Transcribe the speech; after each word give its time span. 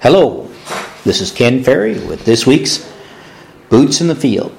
Hello, 0.00 0.48
this 1.02 1.20
is 1.20 1.32
Ken 1.32 1.64
Ferry 1.64 1.94
with 1.94 2.24
this 2.24 2.46
week's 2.46 2.88
Boots 3.68 4.00
in 4.00 4.06
the 4.06 4.14
Field. 4.14 4.54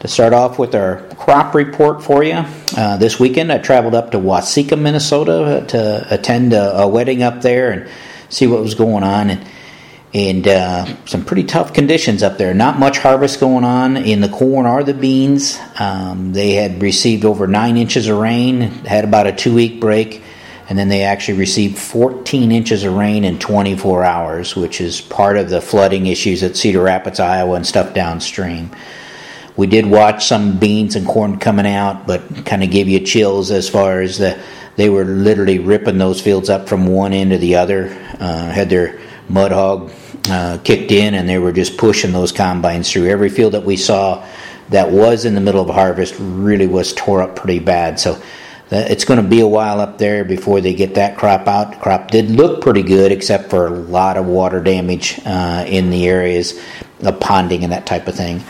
To 0.00 0.08
start 0.08 0.32
off 0.32 0.58
with 0.58 0.74
our 0.74 1.08
crop 1.10 1.54
report 1.54 2.02
for 2.02 2.24
you, 2.24 2.44
uh, 2.76 2.96
this 2.96 3.20
weekend 3.20 3.52
I 3.52 3.58
traveled 3.58 3.94
up 3.94 4.10
to 4.10 4.18
Waseca, 4.18 4.76
Minnesota 4.76 5.64
to 5.68 6.12
attend 6.12 6.54
a, 6.54 6.76
a, 6.80 6.88
wedding 6.88 7.22
up 7.22 7.40
there 7.40 7.70
and 7.70 7.88
see 8.30 8.48
what 8.48 8.60
was 8.60 8.74
going 8.74 9.04
on. 9.04 9.30
And, 9.30 9.48
and 10.12 10.48
uh, 10.48 11.06
some 11.06 11.24
pretty 11.24 11.44
tough 11.44 11.72
conditions 11.72 12.24
up 12.24 12.36
there. 12.36 12.52
Not 12.52 12.80
much 12.80 12.98
harvest 12.98 13.38
going 13.38 13.62
on 13.62 13.96
in 13.96 14.20
the 14.20 14.28
corn 14.28 14.66
or 14.66 14.82
the 14.82 14.92
beans. 14.92 15.56
Um, 15.78 16.32
they 16.32 16.54
had 16.54 16.82
received 16.82 17.24
over 17.24 17.46
nine 17.46 17.76
inches 17.76 18.08
of 18.08 18.18
rain, 18.18 18.62
had 18.62 19.04
about 19.04 19.28
a 19.28 19.32
two 19.32 19.54
week 19.54 19.78
break 19.78 20.20
and 20.68 20.78
then 20.78 20.88
they 20.88 21.02
actually 21.02 21.38
received 21.38 21.78
14 21.78 22.52
inches 22.52 22.84
of 22.84 22.94
rain 22.94 23.24
in 23.24 23.38
24 23.38 24.04
hours, 24.04 24.54
which 24.54 24.80
is 24.80 25.00
part 25.00 25.36
of 25.38 25.48
the 25.48 25.60
flooding 25.60 26.06
issues 26.06 26.42
at 26.42 26.56
Cedar 26.56 26.82
Rapids, 26.82 27.20
Iowa, 27.20 27.54
and 27.54 27.66
stuff 27.66 27.94
downstream. 27.94 28.70
We 29.56 29.66
did 29.66 29.86
watch 29.86 30.26
some 30.26 30.58
beans 30.58 30.94
and 30.94 31.06
corn 31.06 31.38
coming 31.38 31.66
out, 31.66 32.06
but 32.06 32.46
kind 32.46 32.62
of 32.62 32.70
gave 32.70 32.88
you 32.88 33.00
chills 33.00 33.50
as 33.50 33.68
far 33.68 34.00
as 34.00 34.18
the 34.18 34.38
they 34.78 34.88
were 34.88 35.04
literally 35.04 35.58
ripping 35.58 35.98
those 35.98 36.20
fields 36.20 36.48
up 36.48 36.68
from 36.68 36.86
one 36.86 37.12
end 37.12 37.32
to 37.32 37.38
the 37.38 37.56
other. 37.56 37.88
Uh, 38.20 38.48
had 38.48 38.70
their 38.70 39.00
mud 39.28 39.50
hog 39.50 39.90
uh, 40.28 40.58
kicked 40.62 40.92
in, 40.92 41.14
and 41.14 41.28
they 41.28 41.38
were 41.38 41.50
just 41.50 41.76
pushing 41.76 42.12
those 42.12 42.30
combines 42.30 42.92
through 42.92 43.08
every 43.08 43.28
field 43.28 43.54
that 43.54 43.64
we 43.64 43.76
saw 43.76 44.24
that 44.68 44.92
was 44.92 45.24
in 45.24 45.34
the 45.34 45.40
middle 45.40 45.68
of 45.68 45.74
harvest. 45.74 46.14
Really 46.20 46.68
was 46.68 46.92
tore 46.92 47.22
up 47.22 47.34
pretty 47.34 47.58
bad. 47.58 47.98
So 47.98 48.22
it's 48.70 49.04
going 49.04 49.22
to 49.22 49.28
be 49.28 49.40
a 49.40 49.46
while 49.46 49.80
up 49.80 49.98
there 49.98 50.24
before 50.24 50.60
they 50.60 50.74
get 50.74 50.94
that 50.94 51.16
crop 51.16 51.46
out. 51.48 51.72
The 51.72 51.76
crop 51.78 52.10
did 52.10 52.30
look 52.30 52.60
pretty 52.60 52.82
good, 52.82 53.12
except 53.12 53.50
for 53.50 53.66
a 53.66 53.70
lot 53.70 54.16
of 54.16 54.26
water 54.26 54.60
damage 54.60 55.18
uh, 55.24 55.64
in 55.66 55.90
the 55.90 56.06
areas 56.06 56.52
of 57.00 57.18
ponding 57.18 57.62
and 57.62 57.72
that 57.72 57.86
type 57.86 58.08
of 58.08 58.14
thing. 58.14 58.42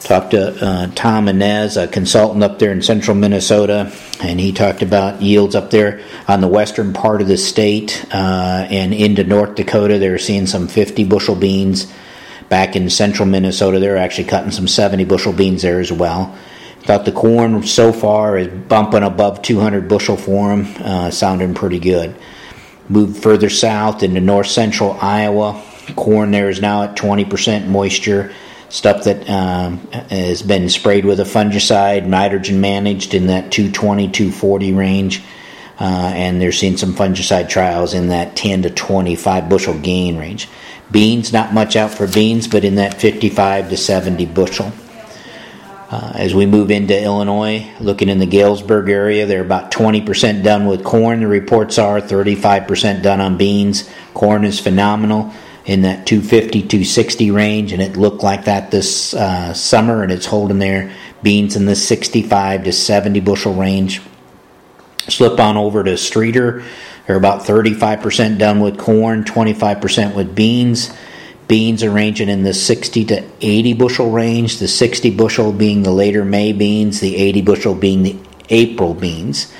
Talked 0.00 0.32
to 0.32 0.64
uh, 0.64 0.86
Tom 0.96 1.28
Inez, 1.28 1.76
a 1.76 1.86
consultant 1.86 2.42
up 2.42 2.58
there 2.58 2.72
in 2.72 2.82
central 2.82 3.16
Minnesota, 3.16 3.92
and 4.20 4.40
he 4.40 4.52
talked 4.52 4.82
about 4.82 5.22
yields 5.22 5.54
up 5.54 5.70
there 5.70 6.02
on 6.26 6.40
the 6.40 6.48
western 6.48 6.92
part 6.92 7.22
of 7.22 7.28
the 7.28 7.36
state 7.36 8.04
uh, 8.12 8.66
and 8.68 8.92
into 8.92 9.22
North 9.22 9.54
Dakota. 9.54 9.98
They 9.98 10.10
were 10.10 10.18
seeing 10.18 10.46
some 10.46 10.66
50 10.66 11.04
bushel 11.04 11.36
beans. 11.36 11.90
Back 12.48 12.74
in 12.74 12.90
central 12.90 13.26
Minnesota, 13.26 13.78
they're 13.78 13.96
actually 13.96 14.24
cutting 14.24 14.50
some 14.50 14.68
70 14.68 15.04
bushel 15.04 15.32
beans 15.32 15.62
there 15.62 15.80
as 15.80 15.92
well. 15.92 16.36
Thought 16.82 17.04
the 17.04 17.12
corn 17.12 17.62
so 17.62 17.92
far 17.92 18.36
is 18.36 18.48
bumping 18.48 19.04
above 19.04 19.40
200 19.42 19.88
bushel 19.88 20.16
for 20.16 20.48
them, 20.48 20.74
uh, 20.80 21.10
sounding 21.12 21.54
pretty 21.54 21.78
good. 21.78 22.16
Moved 22.88 23.22
further 23.22 23.48
south 23.50 24.02
into 24.02 24.20
north 24.20 24.48
central 24.48 24.98
Iowa. 25.00 25.62
Corn 25.94 26.32
there 26.32 26.50
is 26.50 26.60
now 26.60 26.82
at 26.82 26.96
20% 26.96 27.68
moisture. 27.68 28.32
Stuff 28.68 29.04
that 29.04 29.30
um, 29.30 29.78
has 30.10 30.42
been 30.42 30.68
sprayed 30.68 31.04
with 31.04 31.20
a 31.20 31.24
fungicide, 31.24 32.04
nitrogen 32.06 32.60
managed 32.60 33.14
in 33.14 33.28
that 33.28 33.52
220, 33.52 34.08
240 34.08 34.72
range. 34.72 35.22
Uh, 35.78 36.12
and 36.14 36.40
they're 36.40 36.52
seeing 36.52 36.76
some 36.76 36.94
fungicide 36.94 37.48
trials 37.48 37.94
in 37.94 38.08
that 38.08 38.34
10 38.34 38.62
to 38.62 38.70
25 38.70 39.48
bushel 39.48 39.78
gain 39.78 40.16
range. 40.16 40.48
Beans, 40.90 41.32
not 41.32 41.54
much 41.54 41.76
out 41.76 41.92
for 41.92 42.08
beans, 42.08 42.48
but 42.48 42.64
in 42.64 42.74
that 42.74 43.00
55 43.00 43.70
to 43.70 43.76
70 43.76 44.26
bushel. 44.26 44.72
Uh, 45.92 46.10
as 46.14 46.34
we 46.34 46.46
move 46.46 46.70
into 46.70 46.98
Illinois, 46.98 47.70
looking 47.78 48.08
in 48.08 48.18
the 48.18 48.24
Galesburg 48.24 48.88
area, 48.88 49.26
they're 49.26 49.42
about 49.42 49.70
20% 49.70 50.42
done 50.42 50.64
with 50.64 50.82
corn. 50.82 51.20
The 51.20 51.26
reports 51.26 51.78
are 51.78 52.00
35% 52.00 53.02
done 53.02 53.20
on 53.20 53.36
beans. 53.36 53.90
Corn 54.14 54.46
is 54.46 54.58
phenomenal 54.58 55.30
in 55.66 55.82
that 55.82 56.06
250 56.06 56.62
260 56.62 57.30
range, 57.30 57.72
and 57.74 57.82
it 57.82 57.98
looked 57.98 58.22
like 58.22 58.46
that 58.46 58.70
this 58.70 59.12
uh, 59.12 59.52
summer, 59.52 60.02
and 60.02 60.10
it's 60.10 60.24
holding 60.24 60.58
there. 60.58 60.90
Beans 61.22 61.56
in 61.56 61.66
the 61.66 61.76
65 61.76 62.64
to 62.64 62.72
70 62.72 63.20
bushel 63.20 63.52
range. 63.52 64.00
Slip 65.08 65.38
on 65.38 65.58
over 65.58 65.84
to 65.84 65.90
Streator. 65.90 66.64
They're 67.06 67.16
about 67.16 67.42
35% 67.42 68.38
done 68.38 68.60
with 68.60 68.78
corn, 68.78 69.24
25% 69.24 70.14
with 70.14 70.34
beans. 70.34 70.90
Beans 71.48 71.82
are 71.82 71.90
ranging 71.90 72.28
in 72.28 72.44
the 72.44 72.54
60 72.54 73.04
to 73.06 73.24
80 73.40 73.74
bushel 73.74 74.10
range, 74.10 74.58
the 74.58 74.68
60 74.68 75.10
bushel 75.10 75.52
being 75.52 75.82
the 75.82 75.90
later 75.90 76.24
May 76.24 76.52
beans, 76.52 77.00
the 77.00 77.16
80 77.16 77.42
bushel 77.42 77.74
being 77.74 78.02
the 78.02 78.16
April 78.48 78.94
beans. 78.94 79.52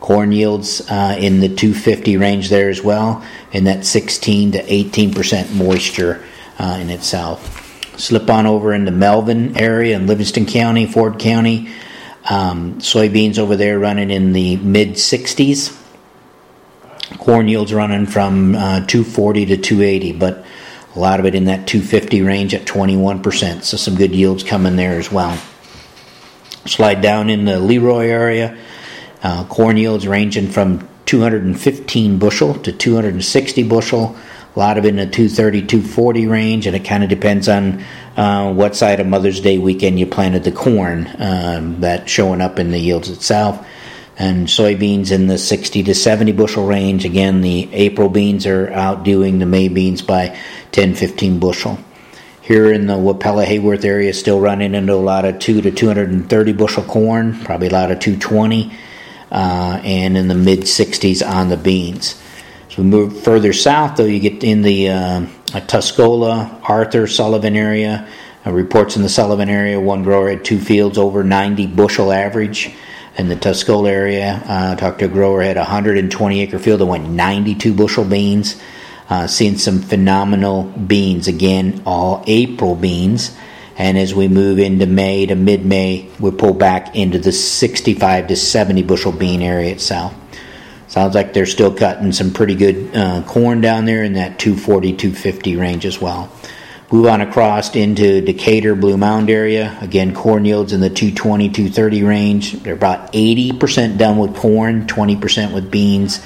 Corn 0.00 0.32
yields 0.32 0.80
uh, 0.90 1.16
in 1.18 1.40
the 1.40 1.48
250 1.48 2.16
range 2.16 2.48
there 2.48 2.68
as 2.68 2.82
well, 2.82 3.24
and 3.52 3.66
that 3.68 3.86
16 3.86 4.52
to 4.52 4.62
18% 4.62 5.54
moisture 5.54 6.24
uh, 6.58 6.78
in 6.80 6.90
itself. 6.90 7.60
Slip 7.98 8.28
on 8.28 8.46
over 8.46 8.74
into 8.74 8.90
Melvin 8.90 9.56
area 9.56 9.94
in 9.94 10.06
Livingston 10.06 10.46
County, 10.46 10.86
Ford 10.86 11.18
County. 11.18 11.70
Um, 12.28 12.74
soybeans 12.80 13.38
over 13.38 13.56
there 13.56 13.78
running 13.78 14.10
in 14.10 14.32
the 14.32 14.56
mid 14.56 14.90
60s. 14.90 15.78
Corn 17.18 17.46
yields 17.46 17.72
running 17.72 18.06
from 18.06 18.54
uh, 18.54 18.86
240 18.86 19.46
to 19.46 19.56
280, 19.56 20.12
but 20.12 20.44
a 20.94 20.98
lot 20.98 21.20
of 21.20 21.26
it 21.26 21.34
in 21.34 21.46
that 21.46 21.66
250 21.66 22.22
range 22.22 22.54
at 22.54 22.66
21%. 22.66 23.62
So 23.62 23.76
some 23.76 23.94
good 23.94 24.14
yields 24.14 24.42
coming 24.42 24.76
there 24.76 24.98
as 24.98 25.10
well. 25.10 25.36
Slide 26.66 27.00
down 27.00 27.30
in 27.30 27.44
the 27.44 27.58
Leroy 27.58 28.08
area. 28.08 28.56
Uh, 29.22 29.44
corn 29.44 29.76
yields 29.76 30.06
ranging 30.06 30.48
from 30.48 30.88
215 31.06 32.18
bushel 32.18 32.54
to 32.54 32.72
260 32.72 33.62
bushel. 33.64 34.16
A 34.54 34.58
lot 34.58 34.76
of 34.76 34.84
it 34.84 34.88
in 34.88 34.96
the 34.96 35.06
230, 35.06 35.66
240 35.66 36.26
range, 36.26 36.66
and 36.66 36.76
it 36.76 36.84
kind 36.84 37.02
of 37.02 37.08
depends 37.08 37.48
on 37.48 37.82
uh, 38.16 38.52
what 38.52 38.76
side 38.76 39.00
of 39.00 39.06
Mother's 39.06 39.40
Day 39.40 39.56
weekend 39.56 39.98
you 39.98 40.06
planted 40.06 40.44
the 40.44 40.52
corn. 40.52 41.10
Um, 41.18 41.80
that's 41.80 42.10
showing 42.10 42.42
up 42.42 42.58
in 42.58 42.70
the 42.70 42.78
yields 42.78 43.08
itself 43.08 43.66
and 44.18 44.46
soybeans 44.46 45.10
in 45.10 45.26
the 45.26 45.38
60 45.38 45.82
to 45.84 45.94
70 45.94 46.32
bushel 46.32 46.66
range. 46.66 47.04
Again, 47.04 47.40
the 47.40 47.72
April 47.72 48.08
beans 48.08 48.46
are 48.46 48.70
outdoing 48.72 49.38
the 49.38 49.46
May 49.46 49.68
beans 49.68 50.02
by 50.02 50.38
10, 50.72 50.94
15 50.94 51.38
bushel. 51.38 51.78
Here 52.42 52.72
in 52.72 52.86
the 52.86 52.94
Wapella 52.94 53.46
Heyworth 53.46 53.84
area, 53.84 54.12
still 54.12 54.40
running 54.40 54.74
into 54.74 54.94
a 54.94 54.96
lot 54.96 55.24
of 55.24 55.38
2 55.38 55.62
to 55.62 55.70
230 55.70 56.52
bushel 56.52 56.82
corn, 56.82 57.38
probably 57.44 57.68
a 57.68 57.72
lot 57.72 57.90
of 57.90 58.00
220, 58.00 58.72
uh, 59.30 59.80
and 59.84 60.16
in 60.16 60.28
the 60.28 60.34
mid 60.34 60.60
60s 60.60 61.26
on 61.26 61.48
the 61.48 61.56
beans. 61.56 62.20
So 62.68 62.82
we 62.82 62.88
move 62.88 63.22
further 63.22 63.52
south, 63.52 63.96
though, 63.96 64.04
you 64.04 64.18
get 64.18 64.42
in 64.42 64.62
the 64.62 64.88
uh, 64.88 65.26
Tuscola, 65.52 66.60
Arthur, 66.68 67.06
Sullivan 67.06 67.56
area. 67.56 68.08
Uh, 68.44 68.50
reports 68.50 68.96
in 68.96 69.02
the 69.02 69.08
Sullivan 69.08 69.48
area, 69.48 69.78
one 69.78 70.02
grower 70.02 70.28
had 70.28 70.44
two 70.44 70.58
fields 70.58 70.98
over 70.98 71.22
90 71.22 71.68
bushel 71.68 72.10
average 72.10 72.74
in 73.16 73.28
the 73.28 73.36
Tuscola 73.36 73.88
area. 73.88 74.42
Uh, 74.46 74.76
talked 74.76 75.00
to 75.00 75.06
a 75.06 75.08
grower 75.08 75.42
had 75.42 75.56
a 75.56 75.60
120 75.60 76.40
acre 76.40 76.58
field 76.58 76.80
that 76.80 76.86
went 76.86 77.08
92 77.08 77.74
bushel 77.74 78.04
beans. 78.04 78.60
Uh, 79.08 79.26
seeing 79.26 79.58
some 79.58 79.82
phenomenal 79.82 80.62
beans 80.62 81.28
again, 81.28 81.82
all 81.84 82.24
April 82.26 82.74
beans. 82.74 83.36
And 83.76 83.98
as 83.98 84.14
we 84.14 84.28
move 84.28 84.58
into 84.58 84.86
May 84.86 85.26
to 85.26 85.34
mid 85.34 85.66
May, 85.66 86.08
we 86.18 86.30
pull 86.30 86.54
back 86.54 86.94
into 86.94 87.18
the 87.18 87.32
65 87.32 88.28
to 88.28 88.36
70 88.36 88.82
bushel 88.82 89.12
bean 89.12 89.42
area 89.42 89.72
itself. 89.72 90.14
Sounds 90.88 91.14
like 91.14 91.32
they're 91.32 91.46
still 91.46 91.74
cutting 91.74 92.12
some 92.12 92.32
pretty 92.32 92.54
good 92.54 92.94
uh, 92.94 93.22
corn 93.26 93.60
down 93.60 93.86
there 93.86 94.04
in 94.04 94.12
that 94.14 94.38
240 94.38 94.92
250 94.92 95.56
range 95.56 95.86
as 95.86 96.00
well. 96.00 96.30
Move 96.92 97.06
on 97.06 97.22
across 97.22 97.74
into 97.74 98.20
Decatur, 98.20 98.74
Blue 98.74 98.98
Mound 98.98 99.30
area. 99.30 99.78
Again, 99.80 100.14
corn 100.14 100.44
yields 100.44 100.74
in 100.74 100.80
the 100.80 100.90
220, 100.90 101.48
230 101.48 102.02
range. 102.02 102.52
They're 102.52 102.74
about 102.74 103.14
80% 103.14 103.96
done 103.96 104.18
with 104.18 104.36
corn, 104.36 104.86
20% 104.86 105.54
with 105.54 105.70
beans. 105.70 106.20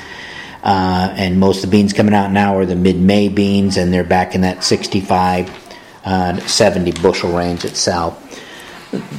Uh, 0.65 1.15
and 1.17 1.39
most 1.39 1.63
of 1.63 1.71
the 1.71 1.77
beans 1.77 1.93
coming 1.93 2.15
out 2.15 2.33
now 2.33 2.57
are 2.57 2.67
the 2.67 2.75
mid 2.75 3.01
May 3.01 3.29
beans, 3.29 3.77
and 3.77 3.95
they're 3.95 4.03
back 4.03 4.35
in 4.35 4.41
that 4.41 4.65
65, 4.65 5.77
uh, 6.05 6.37
70 6.41 7.01
bushel 7.01 7.31
range 7.31 7.65
itself. 7.65 8.21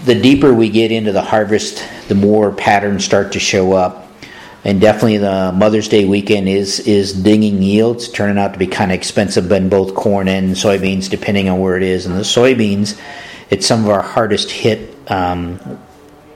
The 0.03 0.15
deeper 0.15 0.53
we 0.53 0.67
get 0.67 0.91
into 0.91 1.13
the 1.13 1.21
harvest, 1.21 1.81
the 2.09 2.15
more 2.15 2.51
patterns 2.51 3.05
start 3.05 3.31
to 3.31 3.39
show 3.39 3.71
up 3.71 4.06
and 4.63 4.81
definitely 4.81 5.17
the 5.17 5.51
Mother's 5.53 5.87
Day 5.87 6.05
weekend 6.05 6.49
is 6.49 6.79
is 6.81 7.13
dinging 7.13 7.61
yields, 7.61 8.09
turning 8.09 8.37
out 8.37 8.53
to 8.53 8.59
be 8.59 8.67
kind 8.67 8.91
of 8.91 8.95
expensive 8.95 9.51
in 9.51 9.69
both 9.69 9.95
corn 9.95 10.27
and 10.27 10.55
soybeans, 10.55 11.09
depending 11.09 11.47
on 11.49 11.59
where 11.59 11.77
it 11.77 11.83
is. 11.83 12.05
And 12.05 12.15
the 12.15 12.21
soybeans, 12.21 12.99
it's 13.49 13.65
some 13.65 13.85
of 13.85 13.89
our 13.89 14.01
hardest 14.01 14.51
hit 14.51 14.95
um, 15.09 15.79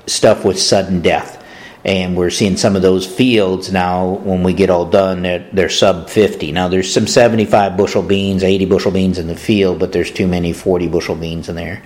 stuff 0.08 0.46
with 0.46 0.60
sudden 0.60 1.02
death, 1.02 1.44
and 1.84 2.16
we're 2.16 2.30
seeing 2.30 2.58
some 2.58 2.76
of 2.76 2.82
those 2.82 3.06
fields 3.06 3.72
now. 3.72 4.06
When 4.08 4.44
we 4.44 4.54
get 4.54 4.70
all 4.70 4.86
done, 4.86 5.24
they're, 5.24 5.50
they're 5.52 5.70
sub 5.70 6.10
fifty. 6.10 6.52
Now 6.52 6.68
there's 6.70 6.94
some 6.94 7.08
seventy-five 7.08 7.76
bushel 7.76 8.04
beans, 8.04 8.44
eighty 8.44 8.66
bushel 8.66 8.92
beans 8.92 9.18
in 9.18 9.28
the 9.28 9.36
field, 9.36 9.80
but 9.80 9.92
there's 9.92 10.12
too 10.12 10.28
many 10.28 10.54
forty 10.54 10.88
bushel 10.88 11.16
beans 11.16 11.50
in 11.50 11.56
there. 11.56 11.82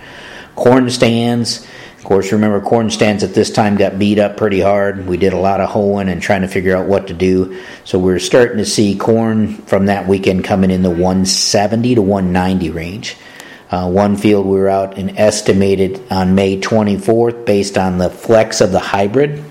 Corn 0.56 0.90
stands 0.90 1.68
course, 2.06 2.32
remember 2.32 2.62
corn 2.62 2.90
stands 2.90 3.24
at 3.24 3.34
this 3.34 3.52
time 3.52 3.76
got 3.76 4.00
beat 4.00 4.20
up 4.20 4.38
pretty 4.38 4.62
hard. 4.62 5.08
We 5.08 5.18
did 5.18 5.34
a 5.34 5.38
lot 5.38 5.60
of 5.60 5.70
hoeing 5.70 6.08
and 6.08 6.22
trying 6.22 6.42
to 6.42 6.48
figure 6.48 6.76
out 6.76 6.88
what 6.88 7.08
to 7.08 7.14
do. 7.14 7.62
So 7.84 8.00
we're 8.00 8.20
starting 8.20 8.58
to 8.58 8.66
see 8.66 8.96
corn 8.96 9.54
from 9.54 9.88
that 9.88 10.08
weekend 10.08 10.44
coming 10.44 10.72
in 10.72 10.84
the 10.84 10.90
170 10.90 11.96
to 11.96 12.02
190 12.02 12.70
range. 12.70 13.18
Uh, 13.70 13.90
one 13.90 14.16
field 14.16 14.46
we 14.46 14.58
were 14.58 14.70
out 14.70 14.98
and 14.98 15.18
estimated 15.18 16.02
on 16.12 16.36
May 16.36 16.60
24th 16.60 17.46
based 17.46 17.78
on 17.78 17.98
the 17.98 18.10
flex 18.10 18.62
of 18.62 18.72
the 18.72 18.80
hybrid. 18.80 19.44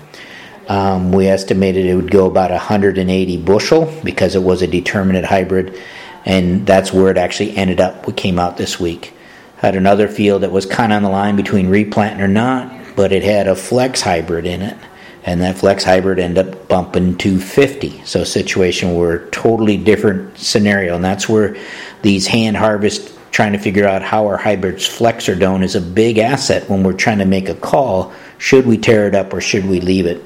Um, 0.67 1.11
we 1.11 1.27
estimated 1.27 1.85
it 1.85 1.95
would 1.95 2.11
go 2.11 2.25
about 2.25 2.51
180 2.51 3.37
bushel 3.37 3.93
because 4.03 4.35
it 4.35 4.41
was 4.41 4.61
a 4.61 4.67
determinate 4.67 5.25
hybrid, 5.25 5.79
and 6.25 6.65
that's 6.65 6.91
where 6.91 7.11
it 7.11 7.17
actually 7.17 7.55
ended 7.55 7.79
up. 7.79 8.07
We 8.07 8.13
came 8.13 8.39
out 8.39 8.57
this 8.57 8.79
week. 8.79 9.14
Had 9.57 9.75
another 9.75 10.07
field 10.07 10.43
that 10.43 10.51
was 10.51 10.65
kind 10.65 10.91
of 10.91 10.97
on 10.97 11.03
the 11.03 11.09
line 11.09 11.35
between 11.35 11.69
replanting 11.69 12.21
or 12.21 12.27
not, 12.27 12.95
but 12.95 13.11
it 13.11 13.23
had 13.23 13.47
a 13.47 13.55
flex 13.55 14.01
hybrid 14.01 14.45
in 14.45 14.61
it, 14.61 14.77
and 15.23 15.41
that 15.41 15.57
flex 15.57 15.83
hybrid 15.83 16.19
ended 16.19 16.47
up 16.47 16.67
bumping 16.67 17.17
250. 17.17 18.03
So, 18.05 18.23
situation 18.23 18.95
where 18.95 19.27
totally 19.29 19.77
different 19.77 20.37
scenario, 20.37 20.95
and 20.95 21.03
that's 21.03 21.29
where 21.29 21.55
these 22.01 22.27
hand 22.27 22.57
harvest 22.57 23.15
trying 23.31 23.53
to 23.53 23.59
figure 23.59 23.85
out 23.85 24.01
how 24.01 24.27
our 24.27 24.37
hybrids 24.37 24.85
flex 24.85 25.27
or 25.27 25.35
don't 25.35 25.61
is 25.61 25.75
a 25.75 25.81
big 25.81 26.17
asset 26.17 26.69
when 26.69 26.83
we're 26.83 26.93
trying 26.93 27.17
to 27.17 27.25
make 27.25 27.49
a 27.49 27.55
call. 27.55 28.13
Should 28.37 28.65
we 28.65 28.77
tear 28.77 29.07
it 29.07 29.15
up 29.15 29.33
or 29.33 29.41
should 29.41 29.65
we 29.65 29.81
leave 29.81 30.05
it? 30.05 30.23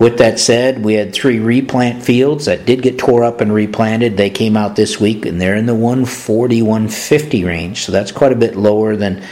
With 0.00 0.16
that 0.16 0.40
said, 0.40 0.82
we 0.82 0.94
had 0.94 1.12
three 1.12 1.40
replant 1.40 2.02
fields 2.02 2.46
that 2.46 2.64
did 2.64 2.80
get 2.80 2.98
tore 2.98 3.22
up 3.22 3.42
and 3.42 3.52
replanted. 3.52 4.16
They 4.16 4.30
came 4.30 4.56
out 4.56 4.74
this 4.74 4.98
week 4.98 5.26
and 5.26 5.38
they're 5.38 5.56
in 5.56 5.66
the 5.66 5.74
140, 5.74 6.62
150 6.62 7.44
range. 7.44 7.84
So 7.84 7.92
that's 7.92 8.10
quite 8.10 8.32
a 8.32 8.36
bit 8.36 8.56
lower 8.56 8.96
than 8.96 9.22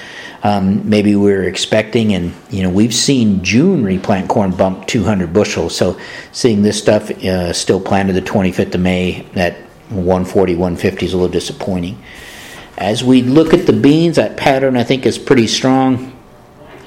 um, 0.43 0.87
maybe 0.87 1.17
we 1.17 1.32
were 1.32 1.44
expecting. 1.44 2.12
And, 2.12 2.35
you 2.50 2.62
know, 2.62 2.69
we've 2.69 2.93
seen 2.93 3.43
June 3.43 3.82
replant 3.82 4.29
corn 4.29 4.50
bump 4.50 4.87
200 4.87 5.32
bushels. 5.32 5.75
So 5.75 5.99
seeing 6.32 6.61
this 6.61 6.79
stuff 6.79 7.11
uh, 7.11 7.55
still 7.55 7.81
planted 7.81 8.12
the 8.12 8.21
25th 8.21 8.75
of 8.75 8.82
May 8.82 9.25
at 9.37 9.55
140, 9.88 10.53
150 10.53 11.06
is 11.06 11.14
a 11.14 11.17
little 11.17 11.32
disappointing. 11.32 11.99
As 12.76 13.03
we 13.03 13.23
look 13.23 13.55
at 13.55 13.67
the 13.67 13.73
beans, 13.73 14.17
that 14.17 14.37
pattern 14.37 14.76
I 14.76 14.85
think 14.85 15.06
is 15.06 15.17
pretty 15.17 15.47
strong. 15.47 16.18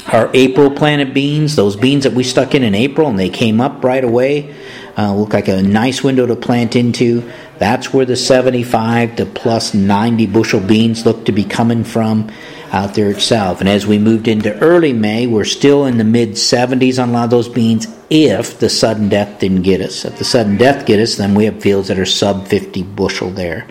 Our 0.07 0.29
April 0.33 0.71
planted 0.71 1.13
beans, 1.13 1.55
those 1.55 1.75
beans 1.75 2.03
that 2.03 2.13
we 2.13 2.23
stuck 2.23 2.55
in 2.55 2.63
in 2.63 2.75
April 2.75 3.07
and 3.07 3.19
they 3.19 3.29
came 3.29 3.61
up 3.61 3.83
right 3.83 4.03
away, 4.03 4.55
uh, 4.97 5.13
look 5.13 5.33
like 5.33 5.47
a 5.47 5.61
nice 5.61 6.03
window 6.03 6.25
to 6.25 6.35
plant 6.35 6.75
into. 6.75 7.31
That's 7.59 7.93
where 7.93 8.05
the 8.05 8.15
75 8.15 9.17
to 9.17 9.25
plus 9.25 9.73
90 9.73 10.25
bushel 10.27 10.59
beans 10.59 11.05
look 11.05 11.25
to 11.25 11.31
be 11.31 11.43
coming 11.43 11.83
from 11.83 12.31
out 12.71 12.95
there 12.95 13.11
itself. 13.11 13.59
And 13.59 13.69
as 13.69 13.85
we 13.85 13.99
moved 13.99 14.27
into 14.27 14.57
early 14.59 14.93
May, 14.93 15.27
we're 15.27 15.45
still 15.45 15.85
in 15.85 15.97
the 15.97 16.03
mid 16.03 16.31
70s 16.31 17.01
on 17.01 17.09
a 17.09 17.11
lot 17.11 17.25
of 17.25 17.29
those 17.29 17.49
beans 17.49 17.87
if 18.09 18.59
the 18.59 18.69
sudden 18.69 19.09
death 19.09 19.39
didn't 19.39 19.61
get 19.61 19.81
us. 19.81 20.03
If 20.05 20.17
the 20.17 20.25
sudden 20.25 20.57
death 20.57 20.85
get 20.85 20.99
us, 20.99 21.15
then 21.15 21.35
we 21.35 21.45
have 21.45 21.61
fields 21.61 21.89
that 21.89 21.99
are 21.99 22.05
sub 22.05 22.47
50 22.47 22.83
bushel 22.83 23.29
there. 23.29 23.67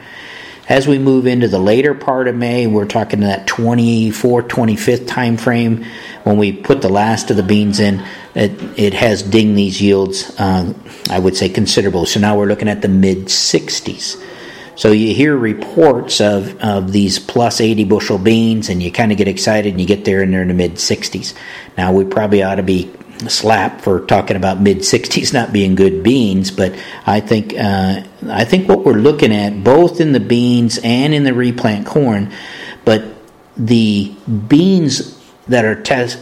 As 0.70 0.86
we 0.86 1.00
move 1.00 1.26
into 1.26 1.48
the 1.48 1.58
later 1.58 1.94
part 1.94 2.28
of 2.28 2.36
May, 2.36 2.68
we're 2.68 2.84
talking 2.84 3.20
that 3.20 3.48
24th, 3.48 4.46
25th 4.46 5.08
time 5.08 5.36
frame. 5.36 5.84
When 6.22 6.36
we 6.36 6.52
put 6.52 6.80
the 6.80 6.88
last 6.88 7.28
of 7.32 7.36
the 7.36 7.42
beans 7.42 7.80
in, 7.80 8.06
it, 8.36 8.52
it 8.78 8.94
has 8.94 9.20
dinged 9.20 9.58
these 9.58 9.82
yields, 9.82 10.32
uh, 10.38 10.72
I 11.10 11.18
would 11.18 11.36
say, 11.36 11.48
considerable. 11.48 12.06
So 12.06 12.20
now 12.20 12.38
we're 12.38 12.46
looking 12.46 12.68
at 12.68 12.82
the 12.82 12.88
mid 12.88 13.24
60s. 13.24 14.24
So 14.76 14.92
you 14.92 15.12
hear 15.12 15.36
reports 15.36 16.20
of, 16.20 16.56
of 16.60 16.92
these 16.92 17.18
plus 17.18 17.60
80 17.60 17.86
bushel 17.86 18.18
beans, 18.18 18.68
and 18.68 18.80
you 18.80 18.92
kind 18.92 19.10
of 19.10 19.18
get 19.18 19.26
excited 19.26 19.72
and 19.72 19.80
you 19.80 19.88
get 19.88 20.04
there 20.04 20.22
and 20.22 20.32
they're 20.32 20.42
in 20.42 20.48
the 20.48 20.54
mid 20.54 20.74
60s. 20.74 21.34
Now 21.76 21.92
we 21.92 22.04
probably 22.04 22.44
ought 22.44 22.54
to 22.54 22.62
be 22.62 22.92
slap 23.28 23.80
for 23.80 24.00
talking 24.06 24.36
about 24.36 24.60
mid 24.60 24.78
60s 24.78 25.32
not 25.32 25.52
being 25.52 25.74
good 25.74 26.02
beans, 26.02 26.50
but 26.50 26.74
I 27.06 27.20
think 27.20 27.54
uh, 27.54 28.02
I 28.28 28.44
think 28.44 28.68
what 28.68 28.84
we're 28.84 28.94
looking 28.94 29.32
at 29.32 29.62
both 29.62 30.00
in 30.00 30.12
the 30.12 30.20
beans 30.20 30.78
and 30.82 31.12
in 31.12 31.24
the 31.24 31.34
replant 31.34 31.86
corn, 31.86 32.32
but 32.84 33.04
the 33.56 34.14
beans 34.48 35.18
that 35.48 35.64
are 35.64 35.80
test 35.80 36.18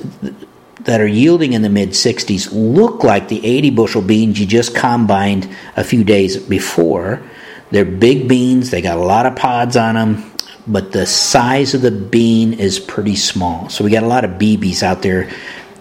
that 0.80 1.00
are 1.00 1.06
yielding 1.06 1.52
in 1.52 1.62
the 1.62 1.68
mid 1.68 1.90
60s 1.90 2.48
look 2.52 3.04
like 3.04 3.28
the 3.28 3.44
80 3.44 3.70
bushel 3.70 4.02
beans 4.02 4.40
you 4.40 4.46
just 4.46 4.74
combined 4.74 5.48
a 5.76 5.84
few 5.84 6.04
days 6.04 6.36
before. 6.36 7.22
They're 7.70 7.84
big 7.84 8.28
beans, 8.28 8.70
they 8.70 8.80
got 8.80 8.96
a 8.96 9.02
lot 9.02 9.26
of 9.26 9.36
pods 9.36 9.76
on 9.76 9.94
them, 9.94 10.32
but 10.66 10.92
the 10.92 11.04
size 11.04 11.74
of 11.74 11.82
the 11.82 11.90
bean 11.90 12.54
is 12.54 12.78
pretty 12.78 13.16
small. 13.16 13.68
So 13.68 13.84
we 13.84 13.90
got 13.90 14.02
a 14.02 14.06
lot 14.06 14.24
of 14.24 14.32
BBs 14.32 14.82
out 14.82 15.02
there 15.02 15.30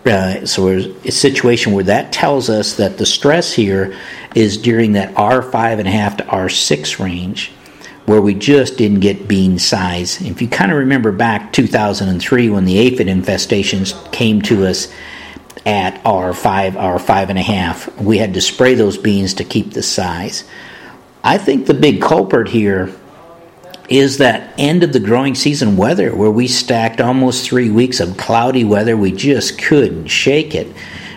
uh, 0.08 0.46
so 0.46 0.68
a 0.70 1.12
situation 1.12 1.74
where 1.74 1.84
that 1.86 2.12
tells 2.12 2.50
us 2.50 2.76
that 2.76 2.98
the 2.98 3.06
stress 3.06 3.54
here 3.54 3.98
is 4.36 4.58
during 4.58 4.94
that 4.94 5.14
R5 5.16 5.80
and 5.80 5.88
a 5.88 5.92
half 5.92 6.18
to 6.18 6.24
R6 6.24 7.04
range, 7.04 7.52
where 8.06 8.22
we 8.22 8.34
just 8.34 8.78
didn't 8.78 9.02
get 9.02 9.28
bean 9.28 9.60
size. 9.60 10.22
If 10.22 10.42
you 10.42 10.48
kind 10.48 10.72
of 10.72 10.78
remember 10.78 11.12
back 11.12 11.54
2003 11.54 12.50
when 12.50 12.66
the 12.66 12.80
aphid 12.80 13.08
infestations 13.08 14.12
came 14.12 14.42
to 14.44 14.66
us 14.66 14.92
at 15.66 16.02
R5, 16.04 16.72
R5 16.74 17.30
and 17.30 17.38
a 17.38 17.44
half, 17.44 17.96
we 18.00 18.18
had 18.18 18.34
to 18.36 18.42
spray 18.42 18.76
those 18.76 18.98
beans 18.98 19.34
to 19.36 19.44
keep 19.44 19.74
the 19.74 19.84
size. 19.84 20.44
I 21.24 21.38
think 21.38 21.66
the 21.66 21.74
big 21.74 22.02
culprit 22.02 22.48
here 22.48 22.94
is 23.90 24.18
that 24.18 24.54
end 24.58 24.84
of 24.84 24.94
the 24.94 25.00
growing 25.00 25.36
season 25.36 25.78
weather 25.78 26.16
where 26.16 26.32
we 26.32 26.48
stacked 26.48 27.00
almost 27.00 27.46
three 27.46 27.70
weeks 27.70 28.00
of 28.00 28.18
cloudy 28.18 28.64
weather. 28.64 28.98
We 28.98 29.12
just 29.12 29.60
couldn't 29.60 30.08
shake 30.08 30.54
it. 30.56 30.68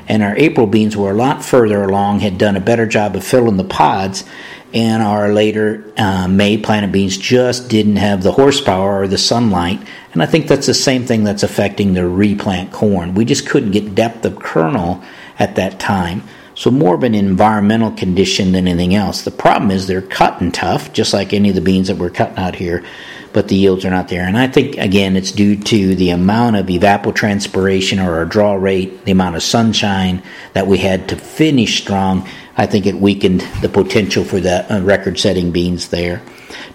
And 0.08 0.22
our 0.22 0.36
April 0.36 0.66
beans 0.66 0.96
were 0.96 1.10
a 1.10 1.14
lot 1.14 1.44
further 1.44 1.82
along, 1.82 2.20
had 2.20 2.38
done 2.38 2.56
a 2.56 2.60
better 2.60 2.86
job 2.86 3.14
of 3.14 3.24
filling 3.24 3.56
the 3.56 3.64
pods. 3.64 4.24
And 4.72 5.02
our 5.02 5.32
later 5.32 5.92
uh, 5.96 6.28
May 6.28 6.58
planted 6.58 6.92
beans 6.92 7.16
just 7.16 7.68
didn't 7.68 7.96
have 7.96 8.22
the 8.22 8.32
horsepower 8.32 9.02
or 9.02 9.08
the 9.08 9.18
sunlight. 9.18 9.80
And 10.12 10.22
I 10.22 10.26
think 10.26 10.46
that's 10.46 10.66
the 10.66 10.74
same 10.74 11.06
thing 11.06 11.24
that's 11.24 11.42
affecting 11.42 11.94
the 11.94 12.08
replant 12.08 12.72
corn. 12.72 13.14
We 13.14 13.24
just 13.24 13.48
couldn't 13.48 13.72
get 13.72 13.94
depth 13.94 14.24
of 14.24 14.38
kernel 14.38 15.02
at 15.38 15.56
that 15.56 15.80
time. 15.80 16.22
So 16.60 16.70
more 16.70 16.94
of 16.94 17.04
an 17.04 17.14
environmental 17.14 17.90
condition 17.90 18.52
than 18.52 18.68
anything 18.68 18.94
else. 18.94 19.22
The 19.22 19.30
problem 19.30 19.70
is 19.70 19.86
they're 19.86 20.02
cut 20.02 20.42
and 20.42 20.52
tough, 20.52 20.92
just 20.92 21.14
like 21.14 21.32
any 21.32 21.48
of 21.48 21.54
the 21.54 21.62
beans 21.62 21.88
that 21.88 21.96
we're 21.96 22.10
cutting 22.10 22.36
out 22.36 22.54
here, 22.54 22.84
but 23.32 23.48
the 23.48 23.56
yields 23.56 23.86
are 23.86 23.90
not 23.90 24.08
there. 24.08 24.24
And 24.24 24.36
I 24.36 24.46
think 24.46 24.76
again 24.76 25.16
it's 25.16 25.32
due 25.32 25.56
to 25.56 25.94
the 25.94 26.10
amount 26.10 26.56
of 26.56 26.66
evapotranspiration 26.66 28.06
or 28.06 28.16
our 28.16 28.26
draw 28.26 28.56
rate, 28.56 29.06
the 29.06 29.12
amount 29.12 29.36
of 29.36 29.42
sunshine 29.42 30.22
that 30.52 30.66
we 30.66 30.76
had 30.76 31.08
to 31.08 31.16
finish 31.16 31.80
strong. 31.80 32.28
I 32.58 32.66
think 32.66 32.84
it 32.84 32.96
weakened 32.96 33.40
the 33.62 33.70
potential 33.70 34.22
for 34.22 34.38
the 34.38 34.70
uh, 34.70 34.82
record-setting 34.82 35.52
beans 35.52 35.88
there. 35.88 36.20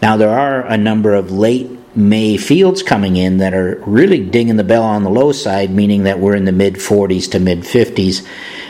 Now 0.02 0.18
there 0.18 0.36
are 0.36 0.66
a 0.66 0.78
number 0.78 1.14
of 1.14 1.30
late 1.30 1.70
May 1.96 2.38
fields 2.38 2.82
coming 2.82 3.18
in 3.18 3.38
that 3.38 3.54
are 3.54 3.82
really 3.86 4.20
dinging 4.20 4.58
the 4.58 4.64
bell 4.64 4.84
on 4.84 5.04
the 5.04 5.12
low 5.12 5.32
side, 5.32 5.70
meaning 5.70 6.04
that 6.04 6.20
we're 6.20 6.36
in 6.36 6.46
the 6.46 6.52
mid 6.52 6.76
40s 6.76 7.32
to 7.32 7.40
mid 7.40 7.60
50s. 7.60 8.28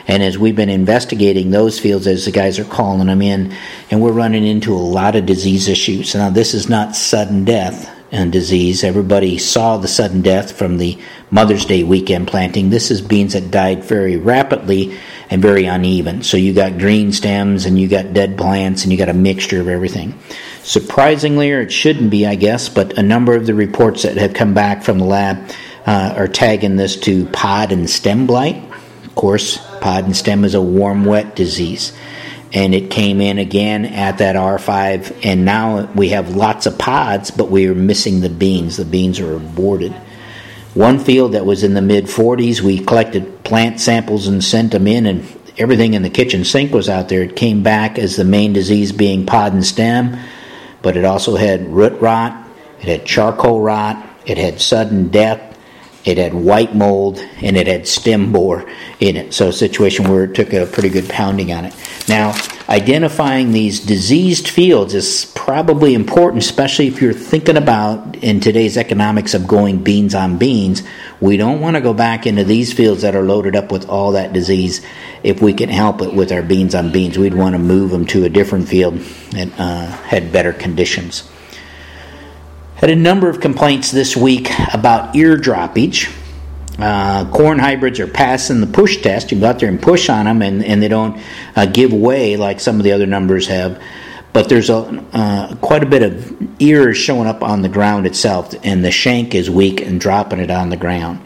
And 0.07 0.21
as 0.21 0.37
we've 0.37 0.55
been 0.55 0.69
investigating 0.69 1.49
those 1.49 1.79
fields, 1.79 2.07
as 2.07 2.25
the 2.25 2.31
guys 2.31 2.59
are 2.59 2.65
calling 2.65 3.07
them 3.07 3.21
in, 3.21 3.55
and 3.89 4.01
we're 4.01 4.11
running 4.11 4.45
into 4.45 4.73
a 4.73 4.77
lot 4.77 5.15
of 5.15 5.25
disease 5.25 5.67
issues. 5.67 6.13
Now, 6.13 6.29
this 6.29 6.53
is 6.53 6.69
not 6.69 6.95
sudden 6.95 7.43
death 7.43 7.91
and 8.11 8.31
disease. 8.31 8.83
Everybody 8.83 9.37
saw 9.37 9.77
the 9.77 9.87
sudden 9.87 10.21
death 10.21 10.51
from 10.51 10.77
the 10.77 10.97
Mother's 11.31 11.65
Day 11.65 11.83
weekend 11.83 12.27
planting. 12.27 12.69
This 12.69 12.91
is 12.91 13.01
beans 13.01 13.33
that 13.33 13.51
died 13.51 13.83
very 13.83 14.17
rapidly 14.17 14.97
and 15.29 15.41
very 15.41 15.65
uneven. 15.65 16.21
So 16.21 16.37
you 16.37 16.53
got 16.53 16.77
green 16.77 17.11
stems 17.11 17.65
and 17.65 17.79
you 17.79 17.87
got 17.87 18.13
dead 18.13 18.37
plants 18.37 18.83
and 18.83 18.91
you 18.91 18.97
got 18.97 19.09
a 19.09 19.13
mixture 19.13 19.59
of 19.59 19.67
everything. 19.67 20.17
Surprisingly, 20.61 21.51
or 21.51 21.61
it 21.61 21.71
shouldn't 21.71 22.11
be, 22.11 22.25
I 22.25 22.35
guess, 22.35 22.69
but 22.69 22.97
a 22.97 23.03
number 23.03 23.35
of 23.35 23.45
the 23.47 23.55
reports 23.55 24.03
that 24.03 24.17
have 24.17 24.33
come 24.33 24.53
back 24.53 24.83
from 24.83 24.99
the 24.99 25.05
lab 25.05 25.51
uh, 25.85 26.13
are 26.15 26.27
tagging 26.27 26.75
this 26.75 26.95
to 27.01 27.25
pod 27.27 27.71
and 27.71 27.89
stem 27.89 28.27
blight. 28.27 28.63
Of 29.03 29.15
course, 29.15 29.64
pod 29.85 30.05
and 30.05 30.17
stem 30.17 30.43
is 30.43 30.55
a 30.55 30.61
warm 30.61 31.05
wet 31.05 31.35
disease. 31.35 31.93
And 32.51 32.73
it 32.73 32.89
came 32.89 33.21
in 33.21 33.37
again 33.37 33.85
at 33.85 34.17
that 34.17 34.35
R5, 34.35 35.23
and 35.23 35.45
now 35.45 35.85
we 35.93 36.09
have 36.09 36.35
lots 36.35 36.65
of 36.65 36.79
pods, 36.79 37.29
but 37.29 37.51
we 37.51 37.67
are 37.67 37.75
missing 37.75 38.21
the 38.21 38.29
beans. 38.29 38.77
The 38.77 38.85
beans 38.85 39.19
are 39.19 39.35
aborted. 39.35 39.91
One 40.73 40.97
field 40.97 41.33
that 41.33 41.45
was 41.45 41.63
in 41.63 41.75
the 41.75 41.83
mid 41.83 42.05
40s, 42.05 42.61
we 42.61 42.79
collected 42.79 43.43
plant 43.43 43.79
samples 43.79 44.27
and 44.27 44.43
sent 44.43 44.71
them 44.71 44.87
in, 44.87 45.05
and 45.05 45.23
everything 45.55 45.93
in 45.93 46.01
the 46.01 46.09
kitchen 46.09 46.45
sink 46.45 46.73
was 46.73 46.89
out 46.89 47.07
there. 47.07 47.21
It 47.21 47.35
came 47.35 47.61
back 47.61 47.99
as 47.99 48.15
the 48.15 48.23
main 48.25 48.53
disease 48.53 48.91
being 48.91 49.27
pod 49.27 49.53
and 49.53 49.63
stem, 49.63 50.17
but 50.81 50.97
it 50.97 51.05
also 51.05 51.35
had 51.35 51.71
root 51.71 52.01
rot, 52.01 52.47
it 52.79 52.87
had 52.87 53.05
charcoal 53.05 53.61
rot, 53.61 54.03
it 54.25 54.39
had 54.39 54.59
sudden 54.59 55.09
death, 55.09 55.54
it 56.05 56.19
had 56.19 56.33
white 56.33 56.75
mold, 56.75 57.17
and 57.41 57.57
it 57.57 57.65
had 57.65 57.87
stem 57.87 58.31
bore 58.31 58.69
in 58.99 59.15
it. 59.17 59.33
So 59.33 59.49
a 59.49 59.53
situation 59.53 60.09
where 60.09 60.25
it 60.25 60.35
took 60.35 60.53
a 60.53 60.67
pretty 60.67 60.89
good 60.89 61.09
pounding 61.09 61.51
on 61.51 61.65
it. 61.65 61.73
Now, 62.07 62.39
identifying 62.69 63.51
these 63.51 63.79
diseased 63.79 64.47
fields 64.47 64.93
is 64.93 65.31
probably 65.33 65.95
important, 65.95 66.43
especially 66.43 66.87
if 66.87 67.01
you're 67.01 67.13
thinking 67.13 67.57
about 67.57 68.15
in 68.17 68.39
today's 68.39 68.77
economics 68.77 69.33
of 69.33 69.47
going 69.47 69.83
beans 69.83 70.13
on 70.13 70.37
beans. 70.37 70.83
We 71.19 71.37
don't 71.37 71.59
want 71.59 71.75
to 71.75 71.81
go 71.81 71.93
back 71.93 72.27
into 72.27 72.43
these 72.43 72.71
fields 72.71 73.01
that 73.01 73.15
are 73.15 73.23
loaded 73.23 73.55
up 73.55 73.71
with 73.71 73.89
all 73.89 74.11
that 74.11 74.31
disease. 74.31 74.85
If 75.23 75.41
we 75.41 75.53
can 75.53 75.69
help 75.69 76.03
it 76.03 76.13
with 76.13 76.31
our 76.31 76.43
beans 76.43 76.75
on 76.75 76.91
beans, 76.91 77.17
we'd 77.17 77.33
want 77.33 77.53
to 77.53 77.59
move 77.59 77.89
them 77.89 78.05
to 78.07 78.25
a 78.25 78.29
different 78.29 78.67
field 78.67 78.99
that 79.31 79.59
uh, 79.59 79.87
had 79.87 80.31
better 80.31 80.53
conditions. 80.53 81.29
Had 82.75 82.89
a 82.89 82.95
number 82.95 83.29
of 83.29 83.39
complaints 83.39 83.89
this 83.89 84.17
week 84.17 84.49
about 84.73 85.15
ear 85.15 85.37
droppage. 85.37 86.13
Uh, 86.77 87.23
corn 87.31 87.57
hybrids 87.57 88.01
are 88.01 88.07
passing 88.07 88.59
the 88.59 88.67
push 88.67 89.01
test. 89.01 89.31
You 89.31 89.39
go 89.39 89.47
out 89.47 89.59
there 89.59 89.69
and 89.69 89.81
push 89.81 90.09
on 90.09 90.25
them, 90.25 90.41
and, 90.41 90.61
and 90.61 90.83
they 90.83 90.89
don't 90.89 91.17
uh, 91.55 91.67
give 91.67 91.93
way 91.93 92.35
like 92.35 92.59
some 92.59 92.75
of 92.75 92.83
the 92.83 92.91
other 92.91 93.05
numbers 93.05 93.47
have. 93.47 93.81
But 94.33 94.49
there's 94.49 94.69
a 94.69 94.75
uh, 95.13 95.55
quite 95.55 95.83
a 95.83 95.85
bit 95.85 96.03
of 96.03 96.61
ears 96.61 96.97
showing 96.97 97.29
up 97.29 97.43
on 97.43 97.61
the 97.61 97.69
ground 97.69 98.05
itself, 98.05 98.53
and 98.65 98.83
the 98.83 98.91
shank 98.91 99.35
is 99.35 99.49
weak 99.49 99.79
and 99.79 99.97
dropping 99.97 100.39
it 100.39 100.51
on 100.51 100.69
the 100.69 100.75
ground. 100.75 101.21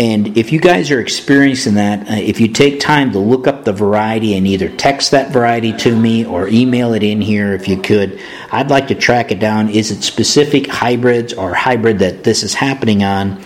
And 0.00 0.38
if 0.38 0.50
you 0.50 0.58
guys 0.60 0.90
are 0.90 0.98
experiencing 0.98 1.74
that, 1.74 2.08
uh, 2.08 2.14
if 2.14 2.40
you 2.40 2.48
take 2.48 2.80
time 2.80 3.12
to 3.12 3.18
look 3.18 3.46
up 3.46 3.66
the 3.66 3.72
variety 3.74 4.34
and 4.34 4.46
either 4.46 4.70
text 4.70 5.10
that 5.10 5.30
variety 5.30 5.74
to 5.74 5.94
me 5.94 6.24
or 6.24 6.48
email 6.48 6.94
it 6.94 7.02
in 7.02 7.20
here 7.20 7.52
if 7.52 7.68
you 7.68 7.76
could, 7.76 8.18
I'd 8.50 8.70
like 8.70 8.88
to 8.88 8.94
track 8.94 9.30
it 9.30 9.40
down. 9.40 9.68
Is 9.68 9.90
it 9.90 10.02
specific 10.02 10.68
hybrids 10.68 11.34
or 11.34 11.52
hybrid 11.52 11.98
that 11.98 12.24
this 12.24 12.42
is 12.42 12.54
happening 12.54 13.04
on? 13.04 13.44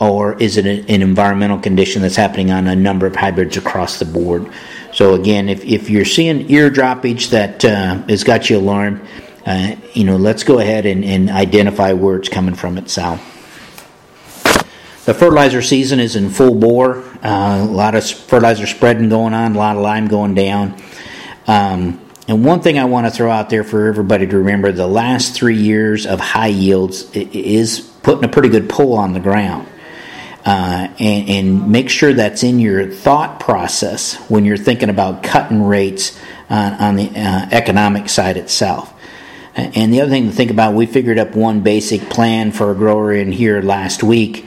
Or 0.00 0.36
is 0.42 0.56
it 0.56 0.66
an 0.66 1.02
environmental 1.02 1.60
condition 1.60 2.02
that's 2.02 2.16
happening 2.16 2.50
on 2.50 2.66
a 2.66 2.74
number 2.74 3.06
of 3.06 3.14
hybrids 3.14 3.56
across 3.56 4.00
the 4.00 4.04
board? 4.04 4.50
So 4.92 5.14
again, 5.14 5.48
if, 5.48 5.64
if 5.64 5.88
you're 5.88 6.04
seeing 6.04 6.50
ear 6.50 6.68
droppage 6.68 7.30
that 7.30 7.64
uh, 7.64 8.02
has 8.08 8.24
got 8.24 8.50
you 8.50 8.58
alarmed, 8.58 9.06
uh, 9.46 9.76
you 9.92 10.02
know, 10.02 10.16
let's 10.16 10.42
go 10.42 10.58
ahead 10.58 10.84
and, 10.84 11.04
and 11.04 11.30
identify 11.30 11.92
where 11.92 12.16
it's 12.16 12.28
coming 12.28 12.56
from 12.56 12.76
itself. 12.76 13.31
The 15.04 15.14
fertilizer 15.14 15.62
season 15.62 15.98
is 15.98 16.14
in 16.14 16.30
full 16.30 16.54
bore. 16.54 16.98
Uh, 17.24 17.58
a 17.60 17.64
lot 17.64 17.96
of 17.96 18.08
fertilizer 18.08 18.68
spreading 18.68 19.08
going 19.08 19.34
on, 19.34 19.56
a 19.56 19.58
lot 19.58 19.74
of 19.74 19.82
lime 19.82 20.06
going 20.06 20.34
down. 20.34 20.80
Um, 21.48 22.00
and 22.28 22.44
one 22.44 22.60
thing 22.60 22.78
I 22.78 22.84
want 22.84 23.08
to 23.08 23.10
throw 23.10 23.28
out 23.28 23.50
there 23.50 23.64
for 23.64 23.88
everybody 23.88 24.28
to 24.28 24.38
remember 24.38 24.70
the 24.70 24.86
last 24.86 25.34
three 25.34 25.56
years 25.56 26.06
of 26.06 26.20
high 26.20 26.46
yields 26.46 27.10
is 27.16 27.80
putting 27.80 28.24
a 28.24 28.28
pretty 28.28 28.48
good 28.48 28.68
pull 28.68 28.92
on 28.92 29.12
the 29.12 29.18
ground. 29.18 29.66
Uh, 30.44 30.88
and, 31.00 31.28
and, 31.28 31.70
make 31.70 31.88
sure 31.88 32.12
that's 32.12 32.42
in 32.42 32.58
your 32.58 32.88
thought 32.88 33.38
process 33.38 34.16
when 34.28 34.44
you're 34.44 34.56
thinking 34.56 34.88
about 34.88 35.22
cutting 35.22 35.62
rates 35.62 36.18
on, 36.50 36.72
on 36.74 36.96
the 36.96 37.08
uh, 37.10 37.48
economic 37.52 38.08
side 38.08 38.36
itself. 38.36 38.92
And 39.54 39.92
the 39.92 40.00
other 40.00 40.10
thing 40.10 40.26
to 40.26 40.32
think 40.32 40.50
about, 40.50 40.74
we 40.74 40.86
figured 40.86 41.18
up 41.18 41.36
one 41.36 41.60
basic 41.60 42.02
plan 42.10 42.50
for 42.50 42.72
a 42.72 42.74
grower 42.74 43.12
in 43.12 43.30
here 43.30 43.62
last 43.62 44.02
week 44.02 44.46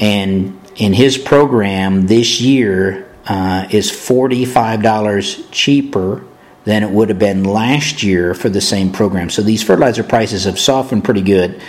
and 0.00 0.60
in 0.76 0.92
his 0.92 1.16
program 1.16 2.06
this 2.06 2.40
year 2.40 3.08
uh, 3.26 3.66
is 3.70 3.90
$45 3.90 5.50
cheaper 5.50 6.24
than 6.64 6.82
it 6.82 6.90
would 6.90 7.08
have 7.10 7.18
been 7.18 7.44
last 7.44 8.02
year 8.02 8.34
for 8.34 8.48
the 8.48 8.60
same 8.60 8.90
program. 8.90 9.30
So 9.30 9.42
these 9.42 9.62
fertilizer 9.62 10.02
prices 10.02 10.44
have 10.44 10.58
softened 10.58 11.04
pretty 11.04 11.22
good, 11.22 11.60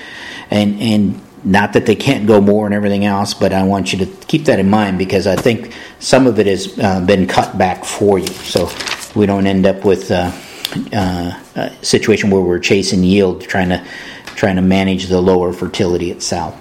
and 0.50 0.82
and 0.82 1.22
not 1.44 1.74
that 1.74 1.86
they 1.86 1.96
can't 1.96 2.25
go 2.25 2.41
more 2.41 2.65
and 2.65 2.74
everything 2.74 3.05
else, 3.05 3.34
but 3.34 3.53
I 3.53 3.63
want 3.63 3.94
you 3.94 4.00
to 4.00 4.05
keep 4.25 4.46
that 4.46 4.58
in 4.58 4.70
mind 4.70 4.98
because 4.98 5.27
I 5.27 5.36
think 5.36 5.74
some 6.00 6.25
of 6.25 6.39
it 6.39 6.48
has 6.48 6.77
uh, 6.79 7.05
been 7.05 7.27
cut 7.27 7.58
back 7.58 7.86
for 7.86 8.17
you, 8.17 8.27
so 8.27 8.70
we 9.15 9.25
don't 9.25 9.46
end 9.46 9.65
up 9.65 9.86
with 9.86 10.10
uh, 10.12 10.32
uh, 10.94 11.39
a 11.55 11.86
situation 11.86 12.29
where 12.29 12.41
we're 12.41 12.60
chasing 12.60 13.03
yield, 13.03 13.41
trying 13.41 13.70
to 13.70 13.86
trying 14.25 14.55
to 14.55 14.62
manage 14.62 15.08
the 15.08 15.22
lower 15.22 15.53
fertility 15.53 16.12
itself. 16.12 16.60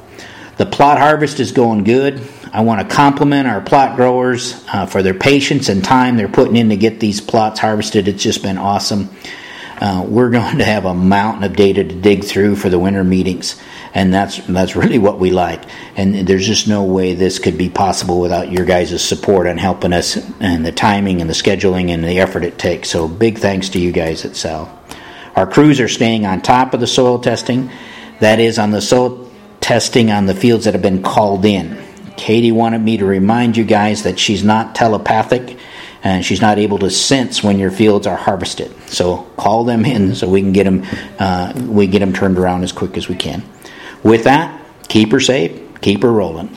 The 0.57 0.67
plot 0.67 0.99
harvest 0.99 1.41
is 1.41 1.53
going 1.53 1.83
good. 1.83 2.21
I 2.53 2.61
want 2.61 2.89
to 2.89 2.95
compliment 2.95 3.49
our 3.49 3.61
plot 3.61 3.97
growers 3.97 4.65
uh, 4.73 4.87
for 4.87 5.03
their 5.03 5.15
patience 5.15 5.69
and 5.69 5.85
time 5.85 6.17
they're 6.17 6.29
putting 6.29 6.55
in 6.55 6.69
to 6.69 6.77
get 6.77 7.01
these 7.01 7.21
plots 7.21 7.59
harvested. 7.59 8.07
It's 8.07 8.23
just 8.23 8.43
been 8.45 8.59
awesome. 8.59 9.11
Uh, 9.81 10.05
we're 10.07 10.31
going 10.31 10.59
to 10.59 10.65
have 10.65 10.85
a 10.85 10.95
mountain 10.95 11.43
of 11.43 11.57
data 11.57 11.83
to 11.83 11.95
dig 11.95 12.23
through 12.23 12.55
for 12.55 12.69
the 12.69 12.79
winter 12.79 13.03
meetings, 13.03 13.61
and 13.95 14.15
that's 14.15 14.39
that's 14.47 14.77
really 14.77 14.99
what 14.99 15.19
we 15.19 15.31
like. 15.31 15.65
And 15.97 16.29
there's 16.29 16.47
just 16.47 16.69
no 16.69 16.85
way 16.85 17.15
this 17.15 17.41
could 17.41 17.59
be 17.59 17.69
possible 17.69 18.21
without 18.21 18.53
your 18.53 18.65
guys' 18.65 19.03
support 19.03 19.49
and 19.49 19.59
helping 19.59 19.93
us 19.93 20.17
and 20.39 20.65
the 20.65 20.71
timing 20.73 21.21
and 21.21 21.29
the 21.29 21.35
scheduling 21.35 21.91
and 21.91 22.05
the 22.05 22.21
effort 22.21 22.45
it 22.45 22.59
takes. 22.59 22.89
So 22.91 23.09
big 23.09 23.39
thanks 23.39 23.71
to 23.71 23.81
you 23.81 23.91
guys 23.91 24.25
at 24.25 24.37
Sal. 24.37 24.81
Our 25.35 25.49
crews 25.49 25.81
are 25.81 25.89
staying 25.89 26.27
on 26.27 26.43
top 26.43 26.75
of 26.75 26.79
the 26.79 26.87
soil 26.87 27.19
testing. 27.19 27.71
That 28.21 28.39
is 28.39 28.61
on 28.61 28.71
the 28.71 28.81
soil 28.81 29.24
testing 29.65 30.11
on 30.11 30.27
the 30.27 30.35
fields 30.35 30.67
that 30.67 30.75
have 30.75 30.83
been 30.83 31.03
called 31.03 31.43
in. 31.47 31.83
Katie 32.19 32.53
wanted 32.53 32.83
me 32.83 32.99
to 32.99 33.07
remind 33.07 33.57
you 33.57 33.65
guys 33.65 34.03
that 34.03 34.19
she's 34.19 34.45
not 34.45 34.75
telepathic 34.75 35.57
and 36.03 36.23
she's 36.23 36.43
not 36.43 36.59
able 36.59 36.79
to 36.81 36.91
sense 36.91 37.43
when 37.43 37.59
your 37.59 37.71
fields 37.71 38.07
are 38.07 38.15
harvested. 38.15 38.71
So 38.91 39.23
call 39.39 39.65
them 39.65 39.87
in 39.87 40.15
so 40.17 40.29
we 40.29 40.43
can 40.43 40.53
get 40.53 40.65
them 40.65 40.85
uh, 41.19 41.55
we 41.67 41.87
get 41.87 42.01
them 42.01 42.13
turned 42.13 42.39
around 42.39 42.63
as 42.63 42.73
quick 42.73 42.99
as 42.99 43.09
we 43.09 43.15
can. 43.15 43.43
With 44.03 44.25
that, 44.25 44.63
keep 44.89 45.11
her 45.13 45.21
safe, 45.21 45.59
keep 45.81 46.03
her 46.03 46.13
rolling. 46.13 46.51